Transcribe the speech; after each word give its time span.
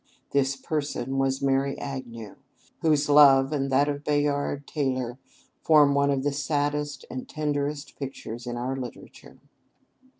This 0.31 0.55
"person" 0.55 1.19
was 1.19 1.43
Mary 1.43 1.77
Agnew, 1.77 2.37
whose 2.81 3.07
love 3.07 3.51
and 3.53 3.71
that 3.71 3.87
of 3.87 4.03
Bayard 4.03 4.65
Taylor 4.65 5.19
form 5.61 5.93
one 5.93 6.09
of 6.09 6.23
the 6.23 6.31
saddest 6.33 7.05
and 7.11 7.29
tenderest 7.29 7.99
pictures 7.99 8.47
in 8.47 8.57
our 8.57 8.75
literature. 8.75 9.37